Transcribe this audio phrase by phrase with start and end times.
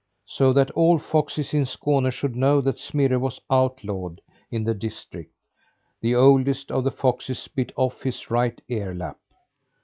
[0.25, 5.31] So that all foxes in Skåne should know that Smirre was outlawed in the district,
[6.01, 9.19] the oldest of the foxes bit off his right earlap.